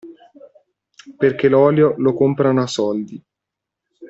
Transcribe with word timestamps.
Perché 1.19 1.47
l'olio 1.47 1.93
lo 1.99 2.15
comprano 2.15 2.63
a 2.63 2.65
soldi. 2.65 3.23